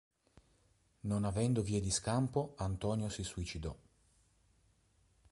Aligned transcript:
Non 1.03 1.23
avendo 1.25 1.61
vie 1.61 1.79
di 1.79 1.91
scampo, 1.91 2.55
Antonio 2.57 3.07
si 3.09 3.21
suicidò. 3.21 3.77